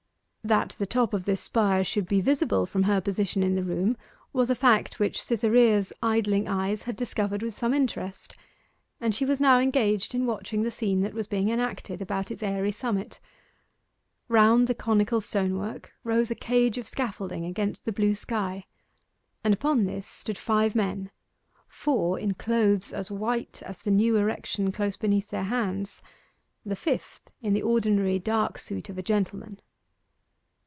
That 0.43 0.69
the 0.79 0.87
top 0.87 1.13
of 1.13 1.25
this 1.25 1.39
spire 1.39 1.85
should 1.85 2.07
be 2.07 2.19
visible 2.19 2.65
from 2.65 2.83
her 2.83 2.99
position 2.99 3.43
in 3.43 3.53
the 3.53 3.63
room 3.63 3.95
was 4.33 4.49
a 4.49 4.55
fact 4.55 4.99
which 4.99 5.21
Cytherea's 5.21 5.93
idling 6.01 6.47
eyes 6.47 6.81
had 6.81 6.95
discovered 6.95 7.43
with 7.43 7.53
some 7.53 7.75
interest, 7.75 8.33
and 8.99 9.13
she 9.13 9.23
was 9.23 9.39
now 9.39 9.59
engaged 9.59 10.15
in 10.15 10.25
watching 10.25 10.63
the 10.63 10.71
scene 10.71 11.01
that 11.01 11.13
was 11.13 11.27
being 11.27 11.49
enacted 11.49 12.01
about 12.01 12.31
its 12.31 12.41
airy 12.41 12.71
summit. 12.71 13.19
Round 14.29 14.65
the 14.65 14.73
conical 14.73 15.21
stonework 15.21 15.93
rose 16.03 16.31
a 16.31 16.35
cage 16.35 16.79
of 16.79 16.87
scaffolding 16.87 17.45
against 17.45 17.85
the 17.85 17.93
blue 17.93 18.15
sky, 18.15 18.65
and 19.43 19.53
upon 19.53 19.83
this 19.83 20.07
stood 20.07 20.39
five 20.39 20.73
men 20.73 21.11
four 21.67 22.17
in 22.19 22.33
clothes 22.33 22.91
as 22.91 23.11
white 23.11 23.61
as 23.61 23.83
the 23.83 23.91
new 23.91 24.17
erection 24.17 24.71
close 24.71 24.97
beneath 24.97 25.29
their 25.29 25.43
hands, 25.43 26.01
the 26.65 26.75
fifth 26.75 27.29
in 27.43 27.53
the 27.53 27.61
ordinary 27.61 28.17
dark 28.17 28.57
suit 28.57 28.89
of 28.89 28.97
a 28.97 29.03
gentleman. 29.03 29.61